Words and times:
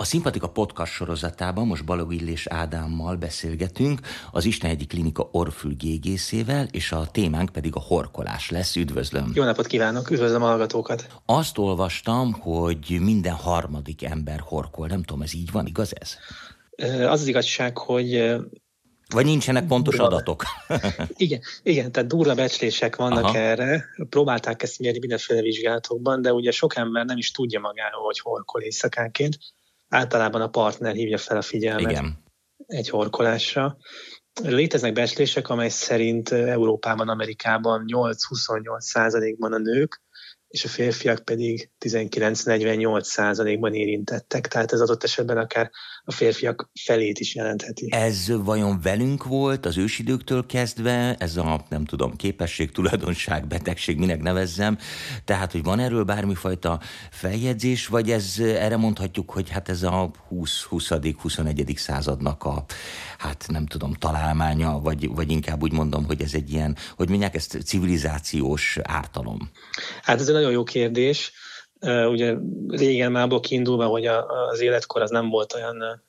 A 0.00 0.04
Szimpatika 0.04 0.48
podcast 0.48 0.92
sorozatában 0.92 1.66
most 1.66 1.84
Balog 1.84 2.12
Illés 2.12 2.46
Ádámmal 2.46 3.16
beszélgetünk, 3.16 4.00
az 4.32 4.44
Isten 4.44 4.70
egyik 4.70 4.88
klinika 4.88 5.28
orfül 5.32 5.74
gégészével, 5.74 6.68
és 6.70 6.92
a 6.92 7.08
témánk 7.12 7.50
pedig 7.50 7.74
a 7.74 7.80
horkolás 7.80 8.50
lesz. 8.50 8.76
Üdvözlöm! 8.76 9.32
Jó 9.34 9.44
napot 9.44 9.66
kívánok, 9.66 10.10
üdvözlöm 10.10 10.42
a 10.42 10.46
hallgatókat! 10.46 11.06
Azt 11.26 11.58
olvastam, 11.58 12.32
hogy 12.32 12.98
minden 13.00 13.32
harmadik 13.32 14.04
ember 14.04 14.40
horkol. 14.44 14.86
Nem 14.86 15.02
tudom, 15.02 15.22
ez 15.22 15.34
így 15.34 15.50
van, 15.50 15.66
igaz 15.66 15.92
ez? 16.00 16.16
Az 17.00 17.20
az 17.20 17.26
igazság, 17.26 17.78
hogy 17.78 18.34
vagy 19.08 19.24
nincsenek 19.24 19.66
pontos 19.66 19.96
adatok? 19.96 20.44
igen, 21.16 21.40
igen, 21.62 21.92
tehát 21.92 22.08
durva 22.08 22.34
becslések 22.34 22.96
vannak 22.96 23.24
Aha. 23.24 23.38
erre. 23.38 23.84
Próbálták 24.08 24.62
ezt 24.62 24.78
mérni 24.78 24.98
mindenféle 24.98 25.40
vizsgálatokban, 25.40 26.22
de 26.22 26.32
ugye 26.32 26.50
sok 26.50 26.76
ember 26.76 27.04
nem 27.04 27.16
is 27.16 27.30
tudja 27.30 27.60
magáról, 27.60 28.04
hogy 28.04 28.20
horkol 28.20 28.62
éjszakánként 28.62 29.38
általában 29.90 30.40
a 30.40 30.48
partner 30.48 30.94
hívja 30.94 31.18
fel 31.18 31.36
a 31.36 31.42
figyelmet 31.42 31.90
Igen. 31.90 32.24
egy 32.66 32.88
horkolásra. 32.88 33.76
Léteznek 34.42 34.92
becslések, 34.92 35.48
amely 35.48 35.68
szerint 35.68 36.30
Európában, 36.30 37.08
Amerikában 37.08 37.84
8-28 37.86 38.78
százalékban 38.78 39.52
a 39.52 39.58
nők 39.58 40.02
és 40.50 40.64
a 40.64 40.68
férfiak 40.68 41.24
pedig 41.24 41.70
19-48 41.80 43.02
százalékban 43.02 43.74
érintettek, 43.74 44.48
tehát 44.48 44.72
ez 44.72 44.80
adott 44.80 45.04
esetben 45.04 45.36
akár 45.36 45.70
a 46.04 46.12
férfiak 46.12 46.70
felét 46.84 47.18
is 47.18 47.34
jelentheti. 47.34 47.88
Ez 47.90 48.32
vajon 48.44 48.80
velünk 48.82 49.24
volt 49.24 49.66
az 49.66 49.78
ősidőktől 49.78 50.46
kezdve, 50.46 51.14
ez 51.18 51.36
a 51.36 51.64
nem 51.68 51.84
tudom, 51.84 52.16
képesség, 52.16 52.70
tulajdonság, 52.70 53.46
betegség, 53.46 53.98
minek 53.98 54.22
nevezzem, 54.22 54.78
tehát 55.24 55.52
hogy 55.52 55.62
van 55.62 55.78
erről 55.78 56.04
bármifajta 56.04 56.80
feljegyzés, 57.10 57.86
vagy 57.86 58.10
ez 58.10 58.34
erre 58.38 58.76
mondhatjuk, 58.76 59.30
hogy 59.30 59.48
hát 59.48 59.68
ez 59.68 59.82
a 59.82 60.10
20-20-21. 60.30 61.76
századnak 61.76 62.44
a, 62.44 62.64
hát 63.18 63.44
nem 63.48 63.66
tudom, 63.66 63.92
találmánya, 63.92 64.78
vagy, 64.78 65.08
vagy 65.08 65.30
inkább 65.30 65.62
úgy 65.62 65.72
mondom, 65.72 66.04
hogy 66.04 66.22
ez 66.22 66.34
egy 66.34 66.52
ilyen, 66.52 66.76
hogy 66.96 67.08
mondják 67.08 67.34
ezt 67.34 67.58
civilizációs 67.64 68.78
ártalom? 68.82 69.50
Hát 70.02 70.20
ez 70.20 70.28
egy 70.28 70.34
nagyon 70.34 70.52
jó 70.52 70.62
kérdés. 70.62 71.32
Ugye 71.86 72.36
régen 72.68 73.12
már 73.12 73.24
abból 73.24 73.40
kiindulva, 73.40 73.86
hogy 73.86 74.06
az 74.50 74.60
életkor 74.60 75.02
az 75.02 75.10
nem 75.10 75.28
volt 75.28 75.54
olyan 75.54 76.02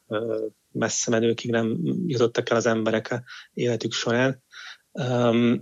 messze 0.72 1.12
menőkig, 1.12 1.52
nem 1.52 1.78
jutottak 2.06 2.50
el 2.50 2.58
az 2.58 2.66
emberek 2.66 3.24
életük 3.54 3.92
során, 3.92 4.44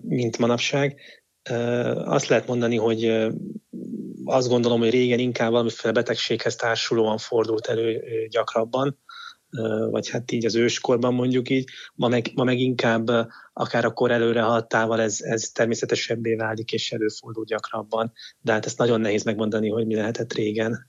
mint 0.01 0.37
manapság. 0.37 1.01
Azt 1.93 2.27
lehet 2.27 2.47
mondani, 2.47 2.75
hogy 2.75 3.27
azt 4.25 4.47
gondolom, 4.47 4.79
hogy 4.79 4.89
régen 4.89 5.19
inkább 5.19 5.51
valamiféle 5.51 5.93
betegséghez 5.93 6.55
társulóan 6.55 7.17
fordult 7.17 7.67
elő 7.67 8.03
gyakrabban, 8.29 8.99
vagy 9.89 10.09
hát 10.09 10.31
így 10.31 10.45
az 10.45 10.55
őskorban 10.55 11.13
mondjuk 11.13 11.49
így, 11.49 11.69
ma 11.95 12.07
meg, 12.07 12.31
ma 12.33 12.43
meg 12.43 12.59
inkább 12.59 13.07
akár 13.53 13.85
a 13.85 13.93
kor 13.93 14.11
előre 14.11 14.41
haladtával 14.41 15.01
ez, 15.01 15.21
ez 15.21 15.49
természetesebbé 15.49 16.35
válik 16.35 16.71
és 16.71 16.91
előfordul 16.91 17.45
gyakrabban, 17.45 18.11
de 18.41 18.51
hát 18.51 18.65
ezt 18.65 18.77
nagyon 18.77 19.01
nehéz 19.01 19.23
megmondani, 19.23 19.69
hogy 19.69 19.85
mi 19.85 19.95
lehetett 19.95 20.33
régen. 20.33 20.88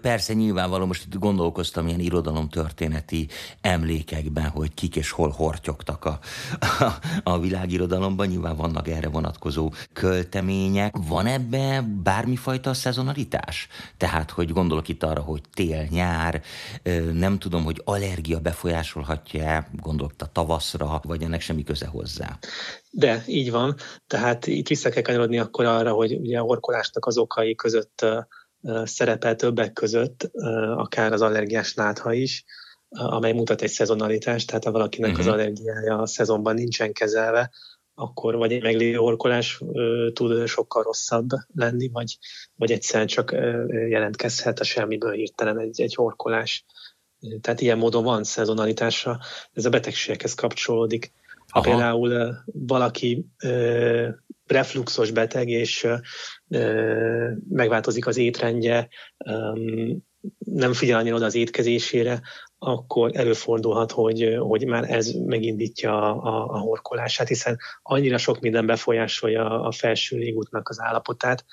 Persze 0.00 0.32
nyilvánvaló, 0.32 0.86
most 0.86 1.04
itt 1.04 1.18
gondolkoztam 1.18 1.86
ilyen 1.86 2.00
irodalomtörténeti 2.00 3.28
emlékekben, 3.60 4.48
hogy 4.48 4.74
kik 4.74 4.96
és 4.96 5.10
hol 5.10 5.30
hortyogtak 5.30 6.04
a, 6.04 6.18
a, 6.60 6.94
a 7.22 7.38
világirodalomban, 7.38 8.26
nyilván 8.26 8.56
vannak 8.56 8.88
erre 8.88 9.08
vonatkozó 9.08 9.72
költemények. 9.92 10.94
Van 11.08 11.26
ebbe 11.26 11.84
bármifajta 12.02 12.74
szezonalitás? 12.74 13.68
Tehát, 13.96 14.30
hogy 14.30 14.52
gondolok 14.52 14.88
itt 14.88 15.02
arra, 15.02 15.20
hogy 15.20 15.40
tél, 15.54 15.86
nyár, 15.90 16.42
nem 17.12 17.38
tudom, 17.38 17.64
hogy 17.64 17.80
allergia 17.84 18.38
befolyásolhatja 18.38 19.66
gondolok 19.82 20.12
a 20.18 20.32
tavaszra, 20.32 21.00
vagy 21.04 21.22
ennek 21.22 21.40
semmi 21.40 21.62
köze 21.62 21.86
hozzá. 21.86 22.38
De, 22.90 23.24
így 23.26 23.50
van. 23.50 23.74
Tehát 24.06 24.46
itt 24.46 24.68
vissza 24.68 24.90
kell 24.90 25.02
kanyarodni 25.02 25.38
akkor 25.38 25.64
arra, 25.64 25.92
hogy 25.92 26.14
ugye 26.14 26.38
a 26.38 26.42
horkolásnak 26.42 27.06
az 27.06 27.18
okai 27.18 27.54
között 27.54 28.06
szerepel 28.84 29.36
többek 29.36 29.72
között, 29.72 30.30
akár 30.76 31.12
az 31.12 31.22
allergiás 31.22 31.74
nátha 31.74 32.12
is, 32.12 32.44
amely 32.88 33.32
mutat 33.32 33.62
egy 33.62 33.70
szezonalitást, 33.70 34.46
tehát 34.46 34.64
ha 34.64 34.70
valakinek 34.70 35.10
uh-huh. 35.10 35.26
az 35.26 35.32
mhm. 35.32 35.40
allergiája 35.40 35.98
a 35.98 36.06
szezonban 36.06 36.54
nincsen 36.54 36.92
kezelve, 36.92 37.50
akkor 37.94 38.36
vagy 38.36 38.52
egy 38.52 38.62
meglévő 38.62 38.98
orkolás 38.98 39.60
tud 40.12 40.46
sokkal 40.46 40.82
rosszabb 40.82 41.28
lenni, 41.54 41.88
vagy, 41.88 42.18
vagy 42.54 42.72
egyszerűen 42.72 43.06
csak 43.06 43.32
jelentkezhet 43.88 44.60
a 44.60 44.64
semmiből 44.64 45.12
hirtelen 45.12 45.58
egy, 45.58 45.80
egy 45.80 45.94
orkolás. 45.96 46.64
Tehát 47.40 47.60
ilyen 47.60 47.78
módon 47.78 48.04
van 48.04 48.24
szezonalitása, 48.24 49.20
ez 49.52 49.64
a 49.64 49.70
betegségekhez 49.70 50.34
kapcsolódik. 50.34 51.12
Ha 51.48 51.58
Aha. 51.58 51.70
például 51.70 52.36
valaki 52.52 53.26
refluxos 54.46 55.10
beteg, 55.10 55.48
és 55.48 55.86
megváltozik 57.48 58.06
az 58.06 58.16
étrendje, 58.16 58.88
nem 60.38 60.72
figyel 60.72 60.98
annyira 60.98 61.16
oda 61.16 61.24
az 61.24 61.34
étkezésére, 61.34 62.20
akkor 62.58 63.10
előfordulhat, 63.14 63.92
hogy, 63.92 64.36
hogy 64.38 64.66
már 64.66 64.90
ez 64.90 65.10
megindítja 65.10 66.02
a, 66.02 66.22
a, 66.22 66.54
a 66.54 66.58
horkolását, 66.58 67.28
hiszen 67.28 67.58
annyira 67.82 68.18
sok 68.18 68.40
minden 68.40 68.66
befolyásolja 68.66 69.60
a 69.62 69.72
felső 69.72 70.16
légútnak 70.16 70.68
az 70.68 70.80
állapotát, 70.80 71.44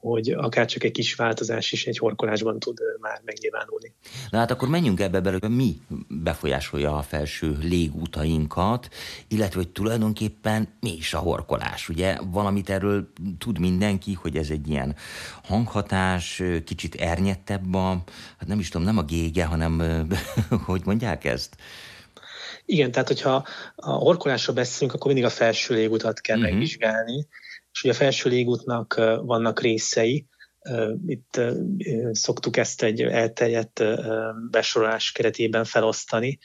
hogy 0.00 0.30
akár 0.30 0.66
csak 0.66 0.84
egy 0.84 0.92
kis 0.92 1.14
változás 1.14 1.72
is 1.72 1.86
egy 1.86 1.98
horkolásban 1.98 2.58
tud 2.58 2.78
már 3.00 3.20
megnyilvánulni. 3.24 3.94
Na 4.30 4.38
hát 4.38 4.50
akkor 4.50 4.68
menjünk 4.68 5.00
ebbe 5.00 5.20
bele, 5.20 5.48
mi 5.48 5.76
befolyásolja 6.08 6.96
a 6.96 7.02
felső 7.02 7.58
légútainkat, 7.60 8.88
illetve 9.28 9.58
hogy 9.58 9.68
tulajdonképpen 9.68 10.68
mi 10.80 10.96
is 10.96 11.14
a 11.14 11.18
horkolás. 11.18 11.88
Ugye 11.88 12.18
valamit 12.24 12.70
erről 12.70 13.12
tud 13.38 13.58
mindenki, 13.58 14.12
hogy 14.12 14.36
ez 14.36 14.50
egy 14.50 14.68
ilyen 14.68 14.96
hanghatás, 15.44 16.42
kicsit 16.64 16.94
ernyettebb 16.94 17.74
a, 17.74 18.02
hát 18.38 18.48
nem 18.48 18.58
is 18.58 18.68
tudom, 18.68 18.86
nem 18.86 18.98
a 18.98 19.02
gége, 19.02 19.44
hanem 19.44 19.82
hogy 20.66 20.82
mondják 20.84 21.24
ezt? 21.24 21.56
Igen, 22.64 22.90
tehát 22.90 23.08
hogyha 23.08 23.46
a 23.76 23.90
horkolásról 23.90 24.56
beszélünk, 24.56 24.92
akkor 24.92 25.06
mindig 25.06 25.30
a 25.30 25.34
felső 25.34 25.74
légutat 25.74 26.20
kell 26.20 26.36
uh-huh. 26.36 26.52
megvizsgálni, 26.52 27.26
és 27.72 27.82
ugye 27.82 27.92
a 27.92 27.96
felső 27.96 28.28
légútnak 28.28 28.94
vannak 29.22 29.60
részei, 29.60 30.26
itt 31.06 31.40
szoktuk 32.10 32.56
ezt 32.56 32.82
egy 32.82 33.00
elterjedt 33.00 33.82
besorolás 34.50 35.12
keretében 35.12 35.64
felosztani 35.64 36.38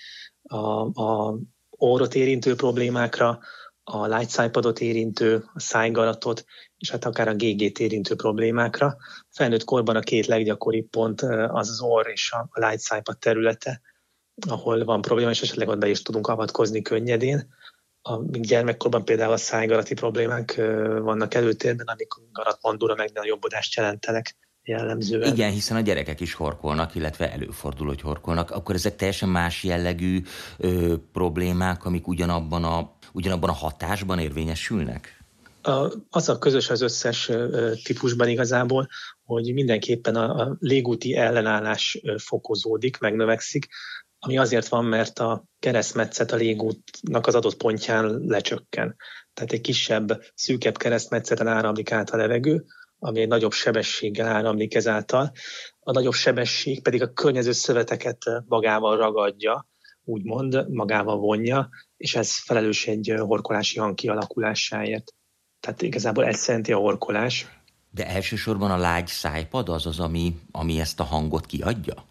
a, 0.44 1.02
a 1.02 1.38
orrot 1.70 2.16
érintő 2.16 2.56
problémákra, 2.56 3.40
a 3.84 4.08
lágyszájpadot 4.08 4.80
érintő, 4.80 5.44
a 5.54 5.60
szájgaratot, 5.60 6.46
és 6.78 6.92
hát 6.92 7.06
akár 7.06 7.28
a 7.28 7.36
GG-t 7.36 7.80
érintő 7.80 8.16
problémákra. 8.16 8.98
Felnőtt 9.30 9.64
korban 9.64 9.96
a 9.96 10.00
két 10.00 10.26
leggyakoribb 10.26 10.90
pont 10.90 11.22
az 11.48 11.70
az 11.70 11.82
orr 11.82 12.08
és 12.08 12.32
a 12.32 12.60
lágyszájpad 12.60 13.18
területe, 13.18 13.82
ahol 14.48 14.84
van 14.84 15.02
probléma, 15.02 15.30
és 15.30 15.42
esetleg 15.42 15.68
ott 15.68 15.86
is 15.86 16.02
tudunk 16.02 16.28
avatkozni 16.28 16.82
könnyedén 16.82 17.54
a 18.08 18.22
gyermekkorban 18.32 19.06
például 19.06 19.32
a 19.32 19.38
szájgarati 19.38 19.94
problémák 19.94 20.56
vannak 21.02 21.34
előtérben, 21.34 21.86
amik 21.86 22.08
garatmandúra 22.32 22.96
meg 22.96 23.12
a 23.14 23.26
jobbodást 23.26 23.76
jelentenek 23.76 24.36
jellemzően. 24.64 25.34
Igen, 25.34 25.52
hiszen 25.52 25.78
a 25.78 25.82
gyerekek 25.82 26.20
is 26.20 26.34
horkolnak, 26.34 26.96
illetve 26.96 27.32
előfordul, 27.32 27.88
hogy 27.88 28.02
horkolnak. 28.02 28.52
Akkor 28.52 28.76
ezek 28.76 28.96
teljesen 28.96 29.30
más 29.30 29.64
jellegű 29.64 30.22
ö, 30.58 30.94
problémák, 31.14 31.86
amik 31.86 32.08
ugyanabban 32.08 32.64
a, 32.64 32.98
ugyanabban 33.12 33.50
a 33.50 33.54
hatásban 33.54 34.20
érvényesülnek? 34.20 35.24
A, 35.62 35.94
az 36.10 36.30
a 36.30 36.38
közös 36.38 36.70
az 36.70 36.82
összes 36.82 37.30
ö, 37.30 37.72
típusban 37.84 38.28
igazából, 38.28 38.88
hogy 39.26 39.54
mindenképpen 39.54 40.16
a, 40.16 40.42
a 40.42 40.56
légúti 40.60 41.16
ellenállás 41.16 42.02
fokozódik, 42.18 42.98
megnövekszik, 42.98 43.68
ami 44.26 44.38
azért 44.38 44.68
van, 44.68 44.86
mert 44.86 45.20
a 45.20 45.44
keresztmetszet 45.60 46.32
a 46.32 46.36
légútnak 46.36 47.28
az 47.28 47.36
adott 47.36 47.58
pontján 47.58 48.06
lecsökken. 48.28 48.96
Tehát 49.34 49.52
egy 49.52 49.62
kisebb, 49.62 50.22
szűkebb 50.34 50.78
keresztmetszeten 50.78 51.48
áramlik 51.48 51.92
át 51.92 52.10
a 52.10 52.18
levegő, 52.18 52.66
ami 53.00 53.22
egy 53.22 53.28
nagyobb 53.28 53.52
sebességgel 53.52 54.28
áramlik 54.28 54.76
ezáltal. 54.76 55.32
A 55.80 55.92
nagyobb 55.92 56.14
sebesség 56.14 56.82
pedig 56.82 57.02
a 57.02 57.14
környező 57.14 57.52
szöveteket 57.52 58.18
magával 58.48 58.98
ragadja, 58.98 59.68
úgymond 60.04 60.70
magával 60.70 61.18
vonja, 61.18 61.70
és 61.98 62.16
ez 62.16 62.44
felelős 62.44 62.88
egy 62.88 63.14
horkolási 63.18 63.80
hang 63.80 63.96
kialakulásáért. 63.96 65.14
Tehát 65.60 65.82
igazából 65.82 66.26
ez 66.26 66.38
szerinti 66.38 66.74
a 66.74 66.78
horkolás. 66.78 67.48
De 67.92 68.08
elsősorban 68.08 68.72
a 68.72 68.78
lágy 68.78 69.08
szájpad 69.08 69.70
az 69.70 69.86
az, 69.86 70.00
ami, 70.00 70.40
ami 70.52 70.80
ezt 70.80 71.00
a 71.00 71.04
hangot 71.04 71.46
kiadja? 71.46 72.06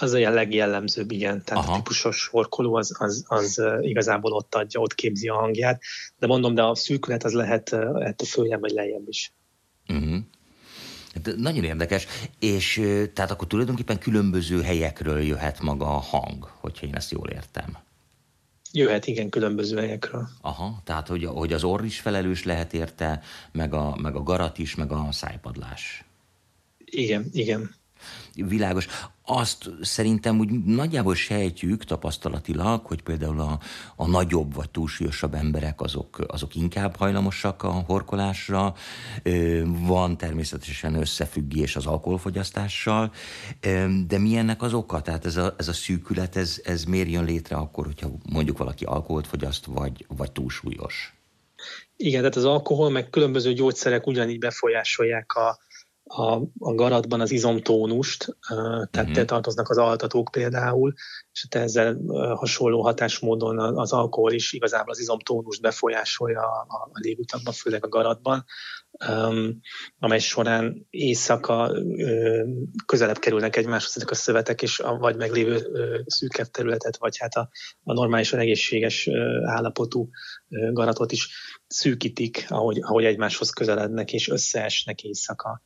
Az 0.00 0.12
a 0.12 0.30
legjellemzőbb, 0.30 1.10
igen. 1.10 1.42
Tehát 1.44 1.64
Aha. 1.64 1.72
a 1.72 1.76
típusos 1.76 2.26
horkoló 2.26 2.74
az, 2.74 2.96
az, 2.98 3.24
az 3.26 3.62
igazából 3.80 4.32
ott 4.32 4.54
adja, 4.54 4.80
ott 4.80 4.94
képzi 4.94 5.28
a 5.28 5.34
hangját. 5.34 5.82
De 6.18 6.26
mondom, 6.26 6.54
de 6.54 6.62
a 6.62 6.74
szűkület 6.74 7.24
az 7.24 7.32
lehet 7.32 7.72
ettől 7.72 8.26
följebb 8.28 8.60
vagy 8.60 8.70
lejjebb 8.70 9.08
is. 9.08 9.32
Uh-huh. 9.88 10.18
Hát 11.14 11.36
nagyon 11.36 11.64
érdekes, 11.64 12.06
és 12.38 12.74
tehát 13.14 13.30
akkor 13.30 13.46
tulajdonképpen 13.46 13.98
különböző 13.98 14.62
helyekről 14.62 15.20
jöhet 15.20 15.60
maga 15.60 15.86
a 15.86 15.98
hang, 15.98 16.44
hogyha 16.60 16.86
én 16.86 16.94
ezt 16.94 17.10
jól 17.10 17.28
értem. 17.28 17.76
Jöhet, 18.72 19.06
igen, 19.06 19.28
különböző 19.28 19.76
helyekről. 19.76 20.28
Aha, 20.40 20.80
tehát 20.84 21.08
hogy, 21.08 21.24
hogy 21.24 21.52
az 21.52 21.64
orr 21.64 21.84
is 21.84 22.00
felelős 22.00 22.44
lehet 22.44 22.72
érte, 22.72 23.22
meg 23.52 23.74
a, 23.74 23.96
meg 24.02 24.14
a 24.14 24.22
garat 24.22 24.58
is, 24.58 24.74
meg 24.74 24.92
a 24.92 25.08
szájpadlás. 25.10 26.04
Igen, 26.84 27.28
igen 27.32 27.76
világos. 28.46 28.86
Azt 29.24 29.70
szerintem 29.82 30.38
úgy 30.38 30.64
nagyjából 30.64 31.14
sejtjük 31.14 31.84
tapasztalatilag, 31.84 32.86
hogy 32.86 33.02
például 33.02 33.40
a, 33.40 33.58
a 33.96 34.06
nagyobb 34.06 34.54
vagy 34.54 34.70
túlsúlyosabb 34.70 35.34
emberek 35.34 35.80
azok, 35.80 36.24
azok 36.26 36.54
inkább 36.54 36.96
hajlamosak 36.96 37.62
a 37.62 37.70
horkolásra. 37.70 38.74
Van 39.64 40.16
természetesen 40.16 40.94
összefüggés 40.94 41.76
az 41.76 41.86
alkoholfogyasztással, 41.86 43.12
de 44.06 44.18
mi 44.18 44.36
ennek 44.36 44.62
az 44.62 44.72
oka? 44.72 45.00
Tehát 45.00 45.24
ez 45.24 45.36
a, 45.36 45.54
ez 45.58 45.68
a 45.68 45.72
szűkület, 45.72 46.36
ez, 46.36 46.60
ez 46.64 46.84
miért 46.84 47.10
jön 47.10 47.24
létre 47.24 47.56
akkor, 47.56 47.84
hogyha 47.84 48.10
mondjuk 48.30 48.58
valaki 48.58 48.84
alkoholt 48.84 49.26
fogyaszt, 49.26 49.64
vagy, 49.64 50.04
vagy 50.08 50.32
túlsúlyos? 50.32 51.12
Igen, 51.96 52.20
tehát 52.20 52.36
az 52.36 52.44
alkohol 52.44 52.90
meg 52.90 53.10
különböző 53.10 53.52
gyógyszerek 53.52 54.06
ugyanígy 54.06 54.38
befolyásolják 54.38 55.32
a, 55.32 55.58
a, 56.08 56.32
a 56.58 56.74
garatban 56.74 57.20
az 57.20 57.30
izomtónust, 57.30 58.36
tehát 58.90 59.08
uh-huh. 59.08 59.24
tartoznak 59.24 59.68
az 59.68 59.78
altatók 59.78 60.28
például, 60.30 60.92
és 61.32 61.46
ezzel 61.50 61.96
hasonló 62.34 62.82
hatásmódon 62.82 63.58
az 63.58 63.92
alkohol 63.92 64.32
is 64.32 64.52
igazából 64.52 64.90
az 64.90 65.00
izomtónust 65.00 65.60
befolyásolja 65.60 66.40
a, 66.40 66.66
a 66.68 66.90
légutakban, 66.92 67.52
főleg 67.54 67.84
a 67.84 67.88
garatban, 67.88 68.44
um, 69.08 69.60
amely 69.98 70.18
során 70.18 70.86
éjszaka 70.90 71.70
um, 71.70 72.70
közelebb 72.86 73.18
kerülnek 73.18 73.56
egymáshoz 73.56 73.96
ezek 73.96 74.10
a 74.10 74.14
szövetek, 74.14 74.62
és 74.62 74.80
a 74.80 74.96
vagy 74.96 75.16
meglévő 75.16 75.56
uh, 75.56 75.98
szűkebb 76.06 76.46
területet, 76.46 76.96
vagy 76.96 77.16
hát 77.18 77.34
a, 77.34 77.48
a 77.82 77.92
normálisan 77.92 78.38
egészséges 78.38 79.06
uh, 79.06 79.16
állapotú 79.44 80.08
uh, 80.48 80.72
garatot 80.72 81.12
is 81.12 81.28
szűkítik, 81.66 82.46
ahogy, 82.48 82.78
ahogy 82.82 83.04
egymáshoz 83.04 83.50
közelednek, 83.50 84.12
és 84.12 84.28
összeesnek 84.28 85.02
éjszaka 85.02 85.62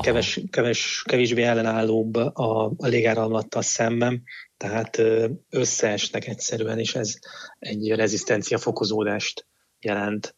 keves, 0.00 0.40
keves, 0.50 1.02
kevésbé 1.06 1.42
ellenállóbb 1.42 2.14
a, 2.14 2.64
a 2.76 2.86
légáramlattal 2.86 3.62
szemben, 3.62 4.22
tehát 4.56 5.02
összeesnek 5.50 6.26
egyszerűen, 6.26 6.78
és 6.78 6.94
ez 6.94 7.14
egy 7.58 7.88
rezisztencia 7.88 8.58
fokozódást 8.58 9.46
jelent. 9.80 10.36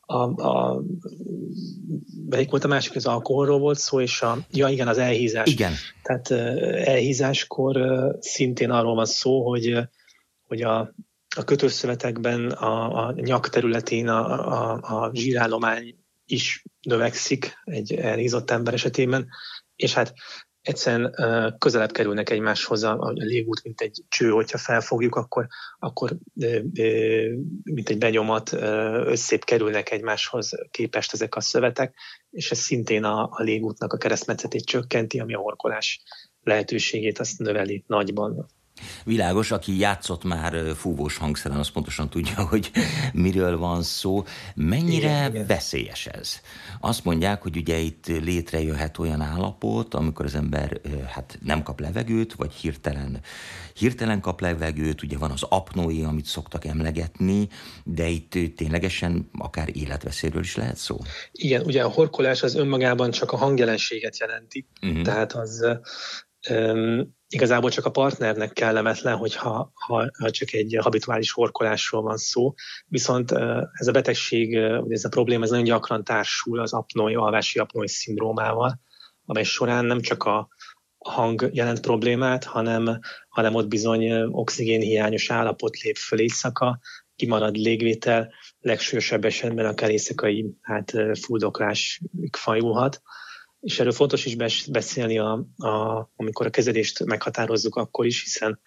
A, 0.00 0.42
a, 0.42 0.82
melyik 2.28 2.50
volt 2.50 2.64
a 2.64 2.68
másik, 2.68 2.96
az 2.96 3.06
alkoholról 3.06 3.58
volt 3.58 3.78
szó, 3.78 4.00
és 4.00 4.22
a, 4.22 4.38
ja 4.50 4.68
igen, 4.68 4.88
az 4.88 4.98
elhízás. 4.98 5.50
Igen. 5.50 5.72
Tehát 6.02 6.30
elhízáskor 6.86 7.76
szintén 8.20 8.70
arról 8.70 8.94
van 8.94 9.06
szó, 9.06 9.48
hogy, 9.48 9.78
hogy 10.46 10.62
a, 10.62 10.94
a 11.36 11.44
kötőszövetekben, 11.44 12.50
a, 12.50 13.06
a 13.06 13.12
nyak 13.16 13.48
területén 13.48 14.08
a, 14.08 14.48
a, 14.52 14.80
a 14.80 15.10
zsírállomány 15.14 15.97
is 16.30 16.64
növekszik 16.80 17.52
egy 17.64 17.94
elhízott 17.94 18.50
ember 18.50 18.74
esetében, 18.74 19.28
és 19.76 19.94
hát 19.94 20.14
egyszerűen 20.60 21.14
közelebb 21.58 21.92
kerülnek 21.92 22.30
egymáshoz 22.30 22.82
a, 22.82 22.98
a 22.98 23.10
légút, 23.10 23.62
mint 23.62 23.80
egy 23.80 24.02
cső, 24.08 24.30
hogyha 24.30 24.58
felfogjuk, 24.58 25.14
akkor, 25.14 25.46
akkor 25.78 26.16
mint 27.62 27.88
egy 27.88 27.98
benyomat 27.98 28.52
összép 29.06 29.44
kerülnek 29.44 29.90
egymáshoz 29.90 30.50
képest 30.70 31.12
ezek 31.12 31.34
a 31.34 31.40
szövetek, 31.40 31.94
és 32.30 32.50
ez 32.50 32.58
szintén 32.58 33.04
a, 33.04 33.28
a 33.30 33.42
légútnak 33.42 33.92
a 33.92 33.96
keresztmetszetét 33.96 34.64
csökkenti, 34.64 35.20
ami 35.20 35.34
a 35.34 35.40
horkolás 35.40 36.02
lehetőségét 36.42 37.18
azt 37.18 37.38
növeli 37.38 37.84
nagyban. 37.86 38.46
Világos, 39.04 39.50
aki 39.50 39.78
játszott 39.78 40.24
már 40.24 40.74
fúvós 40.76 41.16
hangszeren, 41.16 41.58
az 41.58 41.68
pontosan 41.68 42.10
tudja, 42.10 42.42
hogy 42.50 42.70
miről 43.12 43.58
van 43.58 43.82
szó. 43.82 44.24
Mennyire 44.54 45.08
igen, 45.08 45.30
igen. 45.30 45.46
veszélyes 45.46 46.06
ez? 46.06 46.40
Azt 46.80 47.04
mondják, 47.04 47.42
hogy 47.42 47.56
ugye 47.56 47.76
itt 47.76 48.06
létrejöhet 48.06 48.98
olyan 48.98 49.20
állapot, 49.20 49.94
amikor 49.94 50.24
az 50.24 50.34
ember 50.34 50.80
hát 51.06 51.38
nem 51.42 51.62
kap 51.62 51.80
levegőt, 51.80 52.34
vagy 52.34 52.52
hirtelen, 52.52 53.20
hirtelen 53.74 54.20
kap 54.20 54.40
levegőt, 54.40 55.02
ugye 55.02 55.18
van 55.18 55.30
az 55.30 55.42
apnói, 55.42 56.02
amit 56.02 56.26
szoktak 56.26 56.64
emlegetni, 56.64 57.48
de 57.84 58.06
itt 58.06 58.56
ténylegesen 58.56 59.30
akár 59.38 59.76
életveszélyről 59.76 60.42
is 60.42 60.56
lehet 60.56 60.76
szó. 60.76 60.98
Igen, 61.32 61.62
ugye 61.64 61.82
a 61.82 61.88
horkolás 61.88 62.42
az 62.42 62.54
önmagában 62.54 63.10
csak 63.10 63.32
a 63.32 63.36
hangjelenséget 63.36 64.18
jelenti, 64.18 64.66
uh-huh. 64.82 65.02
tehát 65.02 65.32
az 65.32 65.64
igazából 67.28 67.70
csak 67.70 67.84
a 67.84 67.90
partnernek 67.90 68.52
kellemetlen, 68.52 69.16
hogyha 69.16 69.72
ha, 69.74 70.10
ha 70.18 70.30
csak 70.30 70.52
egy 70.52 70.76
habituális 70.80 71.30
horkolásról 71.30 72.02
van 72.02 72.16
szó, 72.16 72.54
viszont 72.86 73.32
ez 73.72 73.86
a 73.86 73.92
betegség, 73.92 74.54
ez 74.88 75.04
a 75.04 75.08
probléma, 75.08 75.44
ez 75.44 75.50
nagyon 75.50 75.64
gyakran 75.64 76.04
társul 76.04 76.60
az 76.60 76.72
apnói, 76.72 77.14
alvási 77.14 77.58
apnói 77.58 77.88
szindrómával, 77.88 78.80
amely 79.24 79.44
során 79.44 79.84
nem 79.84 80.00
csak 80.00 80.24
a 80.24 80.48
hang 80.98 81.50
jelent 81.52 81.80
problémát, 81.80 82.44
hanem, 82.44 83.00
hanem 83.28 83.54
ott 83.54 83.68
bizony 83.68 84.22
oxigénhiányos 84.22 85.30
állapot 85.30 85.80
lép 85.80 85.96
föl 85.96 86.20
éjszaka, 86.20 86.78
kimarad 87.16 87.56
légvétel, 87.56 88.32
legsősebb 88.60 89.24
esetben 89.24 89.66
akár 89.66 89.90
éjszakai 89.90 90.56
hát, 90.60 90.92
fuldoklás 91.20 92.00
fajulhat 92.30 93.02
és 93.60 93.80
erről 93.80 93.92
fontos 93.92 94.24
is 94.24 94.36
beszélni, 94.70 95.18
a, 95.18 95.46
a, 95.56 96.10
amikor 96.16 96.46
a 96.46 96.50
kezelést 96.50 97.04
meghatározzuk 97.04 97.76
akkor 97.76 98.06
is, 98.06 98.22
hiszen 98.22 98.60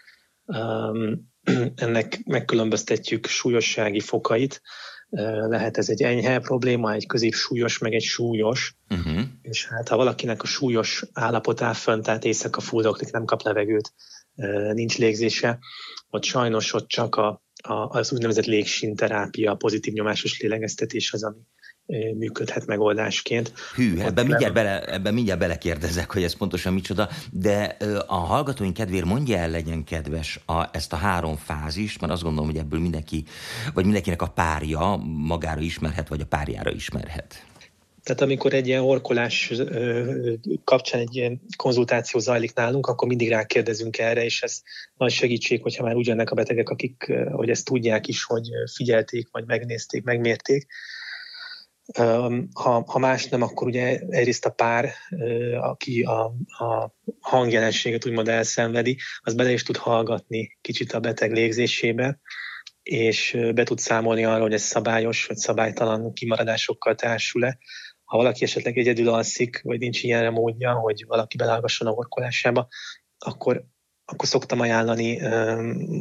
um, 0.46 1.30
ennek 1.76 2.22
megkülönböztetjük 2.26 3.26
súlyossági 3.26 4.00
fokait. 4.00 4.62
Uh, 5.10 5.50
lehet 5.50 5.78
ez 5.78 5.90
egy 5.90 6.02
enyhe 6.04 6.40
probléma, 6.40 6.94
egy 6.94 7.08
középsúlyos, 7.08 7.78
meg 7.78 7.94
egy 7.94 8.04
súlyos. 8.04 8.76
Uh-huh. 8.90 9.22
És 9.42 9.68
hát 9.68 9.88
ha 9.88 9.96
valakinek 9.96 10.44
a 10.44 10.46
súlyos 10.46 11.06
állapot 11.14 11.62
áll 11.62 11.74
fönn, 11.74 12.02
tehát 12.02 12.26
éjszaka 12.26 12.62
fuldoklik, 12.62 13.12
nem 13.12 13.26
kap 13.26 13.44
levegőt, 13.44 13.94
uh, 14.36 14.74
nincs 14.74 14.98
légzése, 14.98 15.60
ott 16.10 16.24
sajnos 16.24 16.74
ott 16.74 16.88
csak 16.88 17.16
a, 17.16 17.44
a, 17.64 17.74
az 17.74 18.14
úgynevezett 18.14 18.46
légsinterápia, 18.46 19.52
a 19.52 19.56
pozitív 19.56 19.94
nyomásos 19.94 20.40
lélegeztetés 20.40 21.14
az, 21.14 21.24
ami, 21.24 21.40
működhet 22.18 22.66
megoldásként. 22.66 23.54
Hű, 23.76 24.00
ebben 24.00 24.26
mindjárt, 24.26 24.54
bele, 24.54 24.84
ebben 24.86 25.14
mindjárt 25.14 25.40
belekérdezek, 25.40 26.12
hogy 26.12 26.24
ez 26.24 26.38
pontosan 26.38 26.74
micsoda, 26.74 27.10
de 27.32 27.78
a 28.08 28.16
hallgatóink 28.16 28.74
kedvéért 28.74 29.06
mondja 29.06 29.38
el, 29.38 29.50
legyen 29.50 29.84
kedves 29.84 30.40
a, 30.46 30.64
ezt 30.72 30.94
a 30.94 30.96
három 30.96 31.36
fázist, 31.36 32.02
mert 32.02 32.14
azt 32.14 32.24
gondolom, 32.24 32.50
hogy 32.50 32.60
ebből 32.60 32.80
mindenki, 32.80 33.24
vagy 33.74 33.84
mindenkinek 33.84 34.22
a 34.22 34.28
párja 34.28 34.96
magára 35.06 35.62
ismerhet, 35.62 36.08
vagy 36.08 36.22
a 36.22 36.26
párjára 36.26 36.72
ismerhet. 36.72 37.46
Tehát 38.04 38.22
amikor 38.22 38.54
egy 38.54 38.68
ilyen 38.68 38.82
orkolás 38.82 39.54
kapcsán 40.64 41.00
egy 41.00 41.16
ilyen 41.16 41.42
konzultáció 41.56 42.20
zajlik 42.20 42.54
nálunk, 42.54 42.88
akkor 42.88 43.08
mindig 43.08 43.30
rákérdezünk 43.30 43.98
erre, 43.98 44.24
és 44.24 44.42
ez 44.42 44.62
nagy 44.98 45.12
segítség, 45.12 45.62
hogyha 45.62 45.84
már 45.84 45.96
ugyanek 45.96 46.32
a 46.32 46.36
betegek, 46.36 46.70
akik 46.70 47.14
hogy 47.32 47.50
ezt 47.50 47.66
tudják 47.66 48.08
is, 48.08 48.24
hogy 48.24 48.50
figyelték, 48.76 49.28
vagy 49.32 49.46
megnézték, 49.46 50.04
megmérték, 50.04 50.68
ha, 52.54 52.84
ha 52.88 53.00
más 53.00 53.28
nem, 53.28 53.42
akkor 53.42 53.68
ugye 53.68 54.00
egyrészt 54.10 54.46
a 54.46 54.50
pár, 54.50 54.94
aki 55.60 56.02
a, 56.02 56.24
a 56.48 56.96
hangjelenséget 57.20 58.06
úgymond 58.06 58.28
elszenvedi, 58.28 58.98
az 59.22 59.34
bele 59.34 59.52
is 59.52 59.64
tud 59.64 59.78
hallgatni 59.78 60.58
kicsit 60.62 60.92
a 60.92 61.00
beteg 61.00 61.32
légzésébe, 61.32 62.20
és 62.84 63.38
be 63.54 63.64
tud 63.64 63.80
számolni 63.80 64.26
arra, 64.26 64.42
hogy 64.42 64.54
ez 64.54 64.62
szabályos 64.62 65.26
vagy 65.26 65.38
szabálytalan 65.38 66.14
kimaradásokkal 66.14 66.96
társul-e. 66.96 67.58
Ha 68.04 68.18
valaki 68.18 68.44
esetleg 68.44 68.78
egyedül 68.78 69.10
alszik, 69.10 69.62
vagy 69.64 69.80
nincs 69.80 70.04
ilyenre 70.04 70.30
módja, 70.30 70.74
hogy 70.74 71.06
valaki 71.08 71.38
belálgasson 71.38 71.88
a 71.88 71.92
horkolásába, 71.92 72.68
akkor 73.18 73.66
akkor 74.12 74.28
szoktam 74.28 74.60
ajánlani 74.60 75.20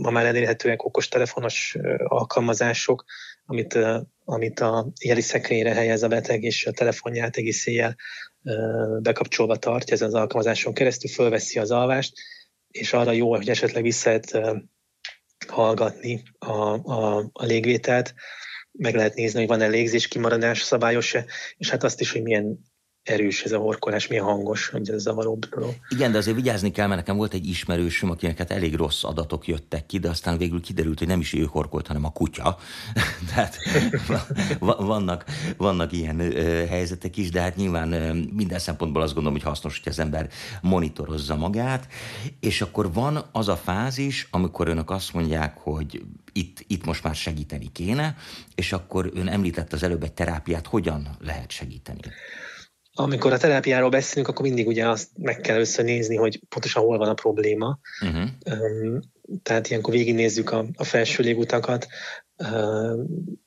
ma 0.00 0.10
már 0.10 0.26
elérhetőek 0.26 0.84
okostelefonos 0.84 1.76
alkalmazások, 2.04 3.04
amit, 3.44 3.78
amit 4.24 4.60
a 4.60 4.88
jeli 5.00 5.20
szekrényre 5.20 5.74
helyez 5.74 6.02
a 6.02 6.08
beteg, 6.08 6.42
és 6.42 6.66
a 6.66 6.72
telefonját 6.72 7.36
egész 7.36 7.66
éjjel 7.66 7.96
bekapcsolva 9.00 9.56
tartja 9.56 9.94
ezen 9.94 10.08
az 10.08 10.14
alkalmazáson 10.14 10.74
keresztül, 10.74 11.10
fölveszi 11.10 11.58
az 11.58 11.70
alvást, 11.70 12.12
és 12.70 12.92
arra 12.92 13.12
jó, 13.12 13.34
hogy 13.34 13.48
esetleg 13.48 13.82
vissza 13.82 14.08
lehet 14.08 14.38
hallgatni 15.48 16.22
a, 16.38 16.52
a, 16.92 17.30
a 17.32 17.44
légvételt, 17.44 18.14
meg 18.72 18.94
lehet 18.94 19.14
nézni, 19.14 19.38
hogy 19.38 19.48
van-e 19.48 19.66
légzés 19.66 20.08
kimaradás 20.08 20.62
szabályos-e, 20.62 21.24
és 21.56 21.70
hát 21.70 21.84
azt 21.84 22.00
is, 22.00 22.12
hogy 22.12 22.22
milyen 22.22 22.69
erős 23.02 23.42
ez 23.42 23.52
a 23.52 23.58
horkolás, 23.58 24.06
milyen 24.06 24.24
hangos, 24.24 24.68
hogy 24.68 24.90
ez 24.90 25.02
zavaróbb 25.02 25.44
dolog. 25.44 25.74
Igen, 25.88 26.12
de 26.12 26.18
azért 26.18 26.36
vigyázni 26.36 26.70
kell, 26.70 26.86
mert 26.86 27.00
nekem 27.00 27.16
volt 27.16 27.34
egy 27.34 27.46
ismerősöm, 27.46 28.10
akinek 28.10 28.38
hát 28.38 28.50
elég 28.50 28.74
rossz 28.74 29.04
adatok 29.04 29.46
jöttek 29.46 29.86
ki, 29.86 29.98
de 29.98 30.08
aztán 30.08 30.38
végül 30.38 30.60
kiderült, 30.60 30.98
hogy 30.98 31.08
nem 31.08 31.20
is 31.20 31.32
ő 31.32 31.44
horkolt, 31.44 31.86
hanem 31.86 32.04
a 32.04 32.12
kutya. 32.12 32.58
Tehát 33.34 33.56
vannak, 34.58 35.24
vannak 35.56 35.92
ilyen 35.92 36.18
helyzetek 36.68 37.16
is, 37.16 37.30
de 37.30 37.40
hát 37.40 37.56
nyilván 37.56 37.88
minden 38.32 38.58
szempontból 38.58 39.02
azt 39.02 39.14
gondolom, 39.14 39.38
hogy 39.38 39.48
hasznos, 39.48 39.80
hogy 39.82 39.92
az 39.92 39.98
ember 39.98 40.28
monitorozza 40.62 41.36
magát, 41.36 41.86
és 42.40 42.60
akkor 42.60 42.92
van 42.92 43.24
az 43.32 43.48
a 43.48 43.56
fázis, 43.56 44.28
amikor 44.30 44.68
önök 44.68 44.90
azt 44.90 45.12
mondják, 45.12 45.58
hogy 45.58 46.02
itt, 46.32 46.64
itt 46.66 46.84
most 46.84 47.02
már 47.02 47.14
segíteni 47.14 47.72
kéne, 47.72 48.16
és 48.54 48.72
akkor 48.72 49.10
ön 49.14 49.28
említett 49.28 49.72
az 49.72 49.82
előbb 49.82 50.02
egy 50.02 50.12
terápiát, 50.12 50.66
hogyan 50.66 51.08
lehet 51.20 51.50
segíteni? 51.50 52.00
Amikor 53.02 53.32
a 53.32 53.38
terápiáról 53.38 53.88
beszélünk, 53.88 54.28
akkor 54.28 54.46
mindig 54.46 54.66
ugye 54.66 54.88
azt 54.88 55.08
meg 55.18 55.40
kell 55.40 55.58
összenézni, 55.58 56.16
hogy 56.16 56.40
pontosan 56.48 56.82
hol 56.82 56.98
van 56.98 57.08
a 57.08 57.14
probléma. 57.14 57.78
Uh-huh. 58.04 58.28
Tehát 59.42 59.68
ilyenkor 59.68 59.94
végignézzük 59.94 60.50
a, 60.50 60.66
a 60.76 60.84
felső 60.84 61.22
légutakat, 61.22 61.86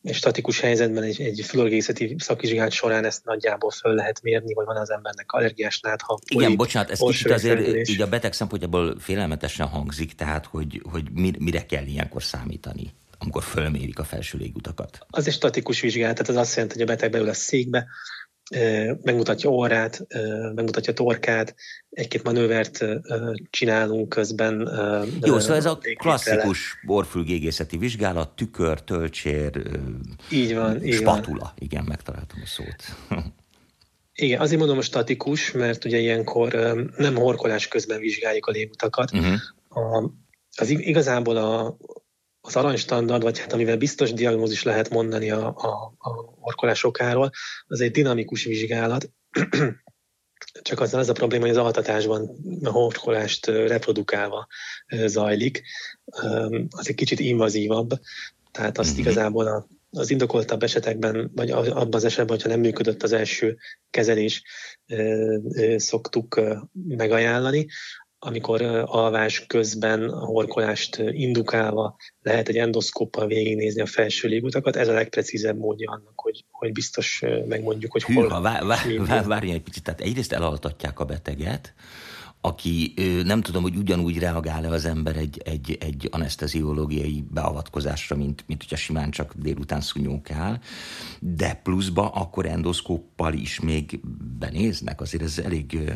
és 0.02 0.18
statikus 0.18 0.60
helyzetben 0.60 1.04
egy, 1.04 1.22
egy 1.22 1.42
fülorgészeti 1.46 2.16
szakvizsgálat 2.20 2.72
során 2.72 3.06
ezt 3.06 3.26
nagyjából 3.26 3.72
föl 3.72 3.94
lehet 3.94 4.22
mérni, 4.22 4.54
hogy 4.54 4.66
van 4.66 4.78
az 4.78 4.90
embernek 4.90 5.32
allergiás 5.32 5.80
nátha. 5.80 6.20
Igen, 6.28 6.56
bocsánat, 6.56 6.90
ez 6.90 7.00
kicsit 7.00 7.32
azért 7.32 7.90
így 7.90 8.02
a 8.02 8.08
beteg 8.08 8.34
szempontjából 8.34 9.00
félelmetesen 9.00 9.68
hangzik, 9.68 10.14
tehát 10.14 10.46
hogy, 10.46 10.82
hogy 10.92 11.04
mire 11.40 11.66
kell 11.66 11.86
ilyenkor 11.86 12.24
számítani 12.24 12.94
amikor 13.24 13.44
fölmérik 13.44 14.00
a 14.00 14.04
felső 14.04 14.38
légutakat? 14.38 15.06
Az 15.10 15.28
egy 15.28 15.34
statikus 15.34 15.82
vizsgálat, 15.82 16.16
tehát 16.16 16.32
az 16.32 16.36
azt 16.36 16.56
jelenti, 16.56 16.78
hogy 16.78 16.84
a 16.88 16.94
beteg 16.94 17.12
beül 17.12 17.30
a 17.30 17.34
székbe, 17.34 17.88
megmutatja 19.02 19.50
orrát, 19.50 20.06
megmutatja 20.56 20.94
torkát, 20.94 21.56
egy-két 21.90 22.24
manővert 22.24 22.86
csinálunk 23.50 24.10
közben. 24.10 24.70
Jó, 25.22 25.40
szóval 25.40 25.56
ez 25.56 25.66
a 25.66 25.80
klasszikus 25.98 26.80
orfülgégészeti 26.88 27.78
vizsgálat, 27.78 28.36
tükör, 28.36 28.82
töltsér, 28.82 29.62
így 30.32 30.56
van, 30.56 30.84
így 30.84 30.94
spatula. 30.94 31.40
Van. 31.40 31.52
Igen, 31.58 31.84
megtaláltam 31.84 32.40
a 32.44 32.48
szót. 32.48 32.84
Igen, 34.16 34.40
azért 34.40 34.60
mondom 34.60 34.78
a 34.78 34.82
statikus, 34.82 35.52
mert 35.52 35.86
ugye 35.86 35.98
ilyenkor 35.98 36.54
nem 36.98 37.16
horkolás 37.16 37.68
közben 37.68 38.00
vizsgáljuk 38.00 38.46
a 38.46 38.52
légutakat. 38.52 39.12
Uh-huh. 39.14 39.34
A, 39.70 40.12
az 40.56 40.70
igazából 40.70 41.38
a, 41.38 41.78
az 42.46 42.56
aranystandard, 42.56 43.24
vagy 43.24 43.40
hát 43.40 43.54
amivel 43.54 43.78
biztos 43.78 44.14
diagnózis 44.14 44.64
lehet 44.64 44.90
mondani 44.90 45.32
a, 45.32 45.48
a, 45.48 45.94
a 45.98 46.10
orkolás 46.40 46.84
okáról, 46.84 47.30
az 47.68 47.82
egy 47.82 47.92
dinamikus 47.92 48.44
vizsgálat, 48.44 49.10
csak 50.62 50.80
azzal 50.80 51.00
az 51.00 51.10
a 51.10 51.14
probléma, 51.14 51.46
hogy 51.46 51.58
az 51.58 51.64
altatásban 51.66 52.30
a 52.64 52.70
horkolást 52.70 53.46
reprodukálva 53.46 54.48
zajlik. 55.06 55.64
Az 56.70 56.90
egy 56.90 56.96
kicsit 56.96 57.20
invazívabb, 57.20 57.90
tehát 58.52 58.78
azt 58.78 58.92
mm-hmm. 58.92 59.00
igazából 59.00 59.48
a, 59.48 59.68
az 59.92 60.10
indokoltabb 60.10 60.64
esetekben, 60.64 61.32
vagy 61.36 61.52
abban 61.52 61.94
az 61.94 62.04
esetben, 62.04 62.36
hogyha 62.36 62.50
nem 62.50 62.60
működött 62.60 63.04
az 63.04 63.12
első 63.12 63.58
kezelés, 63.90 64.44
szoktuk 65.76 66.42
megajánlani 66.88 67.68
amikor 68.26 68.62
alvás 68.86 69.46
közben 69.46 70.10
a 70.10 70.26
horkolást 70.26 70.98
indukálva 70.98 71.96
lehet 72.22 72.48
egy 72.48 72.58
endoszkóppal 72.58 73.28
végignézni 73.28 73.82
a 73.82 73.86
felső 73.86 74.28
légutakat. 74.28 74.76
Ez 74.76 74.88
a 74.88 74.94
legprecízebb 74.94 75.58
módja 75.58 75.92
annak, 75.92 76.14
hogy, 76.16 76.46
hogy 76.52 76.72
biztos 76.72 77.24
megmondjuk, 77.48 77.92
hogy 77.92 78.04
hol... 78.04 78.24
Hűha, 78.24 78.42
vár, 78.42 78.64
vár, 79.08 79.26
várjon 79.26 79.56
egy 79.56 79.62
picit, 79.62 79.84
tehát 79.84 80.02
egyrészt 80.02 80.34
elaltatják 80.34 81.00
a 81.00 81.06
beteget, 81.06 81.74
aki 82.46 82.94
nem 83.24 83.42
tudom, 83.42 83.62
hogy 83.62 83.76
ugyanúgy 83.76 84.20
reagál-e 84.20 84.70
az 84.70 84.86
ember 84.86 85.16
egy, 85.16 85.42
egy, 85.46 85.78
egy 85.80 86.08
anesteziológiai 86.12 87.24
beavatkozásra, 87.32 88.16
mint, 88.16 88.44
mint 88.48 88.62
hogyha 88.62 88.76
simán 88.76 89.12
csak 89.12 89.34
délután 89.36 89.82
szúnyókál, 89.82 90.62
de 91.20 91.60
pluszba 91.64 92.10
akkor 92.10 92.46
endoszkóppal 92.46 93.34
is 93.34 93.60
még 93.60 94.00
benéznek, 94.40 95.02
azért 95.02 95.24
ez 95.24 95.40
elég 95.44 95.92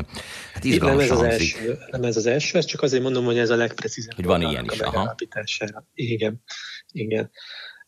hát 0.54 0.64
izgalmas 0.64 1.08
nem 1.08 1.18
ez, 1.18 1.24
az 1.24 1.32
első, 1.32 1.78
nem 1.92 2.04
ez 2.04 2.18
az 2.18 2.26
első, 2.26 2.58
ez 2.58 2.66
csak 2.66 2.82
azért 2.82 3.04
mondom, 3.04 3.26
hogy 3.26 3.38
ez 3.38 3.50
a 3.50 3.56
legprecízebb. 3.56 4.16
Hogy 4.16 4.26
van 4.26 4.42
ilyen 4.42 4.66
is, 4.72 4.80
aha. 4.80 5.16
Igen, 5.94 6.44
igen. 6.92 7.32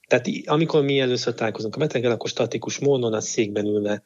Tehát 0.07 0.27
amikor 0.45 0.83
mi 0.83 0.99
először 0.99 1.33
találkozunk 1.33 1.75
a 1.75 1.79
beteggel, 1.79 2.11
akkor 2.11 2.29
statikus 2.29 2.79
módon 2.79 3.13
a 3.13 3.21
székben 3.21 3.65
ülve 3.65 4.05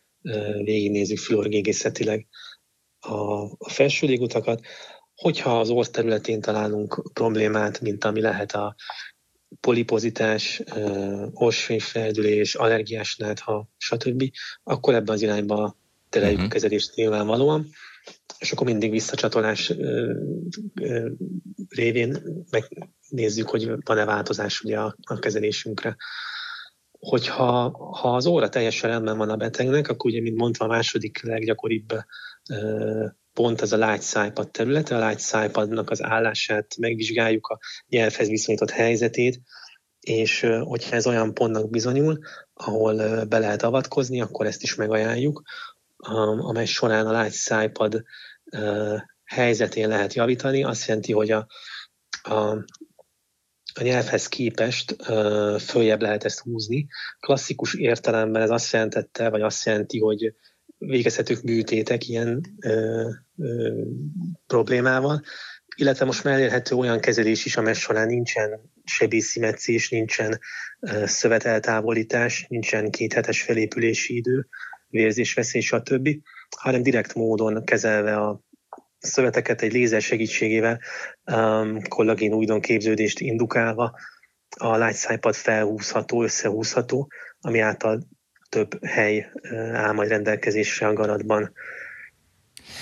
végignézzük 0.64 1.18
fluorgégészetileg 1.18 2.28
a, 3.04 3.44
a 3.58 3.70
felső 3.70 4.08
légutakat, 4.08 4.62
hogyha 5.16 5.60
az 5.60 5.70
orsz 5.70 5.90
területén 5.90 6.42
találunk 6.42 7.04
problémát, 7.14 7.82
mint 7.82 8.04
ami 8.04 8.22
lehet 8.22 8.52
a 8.52 8.76
polipozitás, 9.60 10.62
orsfényfeldülés, 11.34 12.56
allergiás 12.56 13.16
nátha, 13.16 13.70
stb., 13.78 14.24
akkor 14.64 14.94
ebben 14.94 15.14
az 15.16 15.22
irányba 15.22 15.78
tereljük 16.10 16.38
uh-huh. 16.38 16.54
kezelést 16.54 16.96
nyilvánvalóan, 16.96 17.70
és 18.40 18.52
akkor 18.52 18.68
mindig 18.68 18.92
visszacsatolás 18.92 19.74
révén 21.70 22.22
megnézzük, 22.50 23.50
hogy 23.50 23.72
van-e 23.86 24.06
változás 24.06 24.62
ugye 24.62 24.80
a, 24.80 24.96
a 25.04 25.20
kezelésünkre. 25.20 25.96
Hogyha 27.04 27.78
ha 27.92 28.16
az 28.16 28.26
óra 28.26 28.50
teljesen 28.50 28.90
rendben 28.90 29.18
van 29.18 29.30
a 29.30 29.36
betegnek, 29.36 29.88
akkor 29.88 30.12
ugye, 30.12 30.22
mint 30.22 30.38
mondtam, 30.38 30.70
a 30.70 30.74
második 30.74 31.24
leggyakoribb 31.24 31.90
pont 33.34 33.62
ez 33.62 33.72
a 33.72 33.78
lágy 33.78 34.02
szájpad 34.02 34.52
területe, 34.52 34.96
a 34.96 35.00
lágy 35.00 35.20
szájpadnak 35.20 35.90
az 35.90 36.04
állását 36.04 36.78
megvizsgáljuk, 36.78 37.48
a 37.48 37.60
nyelvhez 37.88 38.28
viszonyított 38.28 38.70
helyzetét, 38.70 39.42
és 40.00 40.48
hogyha 40.62 40.96
ez 40.96 41.08
olyan 41.08 41.34
pontnak 41.34 41.70
bizonyul, 41.70 42.20
ahol 42.54 43.26
be 43.26 43.38
lehet 43.40 43.64
avatkozni, 43.64 44.22
akkor 44.22 44.46
ezt 44.46 44.64
is 44.64 44.76
megajánljuk, 44.76 45.42
amely 46.38 46.66
során 46.66 47.08
a 47.08 47.12
lágy 47.12 47.32
szájpad 47.32 48.04
helyzetén 49.24 49.88
lehet 49.88 50.14
javítani. 50.14 50.64
Azt 50.64 50.88
jelenti, 50.88 51.12
hogy 51.12 51.32
a, 51.32 51.48
a, 52.22 52.58
a 53.74 53.84
nyelvhez 53.84 54.28
képest 54.28 54.96
följebb 55.60 56.02
lehet 56.02 56.24
ezt 56.24 56.40
húzni. 56.40 56.88
Klasszikus 57.20 57.74
értelemben 57.74 58.42
ez 58.42 58.50
azt 58.50 58.74
jelentette, 58.74 59.30
vagy 59.30 59.42
azt 59.42 59.66
jelenti, 59.66 60.00
hogy 60.00 60.34
végezhetők 60.78 61.42
műtétek 61.42 62.08
ilyen 62.08 62.42
ö, 62.60 63.10
ö, 63.38 63.82
problémával, 64.48 65.22
illetve 65.76 66.06
most 66.06 66.24
már 66.24 66.34
elérhető 66.34 66.76
olyan 66.76 67.00
kezelés 67.00 67.46
is, 67.46 67.58
amely 67.58 67.74
során 67.74 68.08
nincsen 68.08 68.72
sebészimetszés, 68.84 69.90
nincsen 69.90 70.40
ö, 70.80 71.04
szöveteltávolítás, 71.06 72.46
nincsen 72.50 72.92
kéthetes 72.92 73.42
felépülési 73.42 74.16
idő, 74.16 74.48
vérzésveszély, 74.88 75.62
stb., 75.62 76.10
hanem 76.58 76.84
direkt 76.84 77.14
módon 77.14 77.64
kezelve 77.64 78.16
a 78.18 78.43
szöveteket 79.04 79.62
egy 79.62 79.74
lézer 79.74 80.02
segítségével, 80.02 80.80
um, 81.32 81.82
kollagén 81.88 82.34
újdon 82.34 82.62
képződést 82.62 83.20
indukálva, 83.20 83.96
a 84.58 84.78
lágyszájpad 84.78 85.36
felhúzható, 85.36 86.24
összehúzható, 86.24 87.12
ami 87.42 87.60
által 87.60 88.08
több 88.50 88.86
hely 88.86 89.32
áll 89.74 89.92
majd 89.92 90.10
rendelkezésre 90.10 90.88
a 90.88 90.94
garatban. 90.94 91.54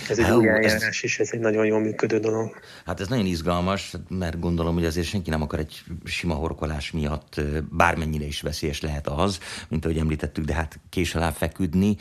Ez 0.10 0.20
egy 0.20 0.32
új 0.32 0.48
eljárás, 0.48 0.74
ez, 0.74 1.00
és 1.02 1.20
ez 1.20 1.30
egy 1.32 1.40
nagyon 1.40 1.66
jól 1.66 1.80
működő 1.80 2.20
dolog. 2.20 2.60
Hát 2.86 3.00
ez 3.00 3.08
nagyon 3.08 3.26
izgalmas, 3.26 3.94
mert 4.10 4.40
gondolom, 4.40 4.74
hogy 4.74 4.86
azért 4.86 5.08
senki 5.08 5.30
nem 5.30 5.42
akar 5.42 5.60
egy 5.60 5.84
sima 6.04 6.34
horkolás 6.34 6.92
miatt 6.92 7.42
bármennyire 7.70 8.26
is 8.26 8.42
veszélyes 8.42 8.82
lehet 8.82 9.08
az, 9.08 9.40
mint 9.70 9.86
ahogy 9.86 9.98
említettük, 9.98 10.46
de 10.46 10.54
hát 10.54 10.80
kés 10.90 11.16
alá 11.16 11.32
feküdni. 11.32 11.98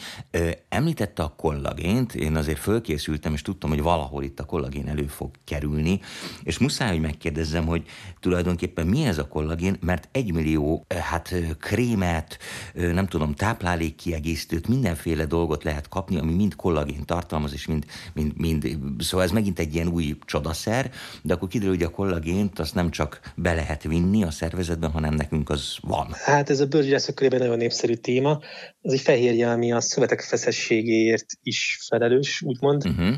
Említette 0.69 1.23
a 1.23 1.35
kollagént, 1.37 2.15
én 2.15 2.37
azért 2.37 2.59
fölkészültem, 2.59 3.33
és 3.33 3.43
tudtam, 3.43 3.71
hogy 3.71 3.83
valahol 3.83 4.23
itt 4.23 4.41
a 4.41 4.45
kollagén 4.45 4.89
elő 4.89 5.07
fog 5.07 5.31
kerülni, 5.45 6.01
és 6.43 6.59
muszáj, 6.59 6.91
hogy 6.91 7.01
megkérdezzem, 7.01 7.67
hogy 7.67 7.83
tulajdonképpen 8.21 8.87
mi 8.87 9.05
ez 9.05 9.19
a 9.19 9.29
kollagén, 9.29 9.77
mert 9.81 10.09
egy 10.13 10.33
millió 10.33 10.87
hát 10.89 11.35
krémet, 11.61 12.39
nem 12.75 13.07
tudom, 13.07 13.35
táplálékkiegészítőt, 13.35 14.69
mindenféle 14.69 15.25
dolgot 15.25 15.65
lehet 15.65 15.89
kapni, 15.89 16.19
ami 16.19 16.35
mind 16.35 16.57
kollagén 16.57 17.05
tartalmaz, 17.05 17.53
és 17.53 17.67
mind 17.67 17.85
mind, 18.15 18.33
mind, 18.37 18.77
szóval 18.99 19.27
ez 19.27 19.33
megint 19.33 19.59
egy 19.59 19.75
ilyen 19.75 19.89
új 19.89 20.17
csodaszer, 20.25 20.91
de 21.23 21.35
akkor 21.35 21.49
kiderül, 21.49 21.75
hogy 21.75 21.83
a 21.83 21.91
kollagént 21.91 22.59
azt 22.59 22.75
nem 22.75 22.91
csak 22.91 23.33
be 23.35 23.55
lehet 23.55 23.83
vinni 23.83 24.23
a 24.23 24.31
szervezetben, 24.31 24.91
hanem 24.91 25.15
nekünk 25.15 25.50
az 25.50 25.77
van. 25.81 26.09
Hát 26.12 26.50
ez 26.50 26.61
a 26.61 26.67
bőrgyászok 26.67 27.15
körében 27.15 27.39
nagyon 27.39 27.57
népszerű 27.57 27.95
téma. 27.95 28.41
Ez 28.83 28.93
egy 28.93 29.00
fehérje, 29.00 29.50
ami 29.50 29.73
a 29.73 29.81
szövetek 29.81 30.21
feszességéért 30.21 31.27
is 31.43 31.79
felelős, 31.89 32.43
úgymond. 32.43 32.87
Uh-huh. 32.87 33.17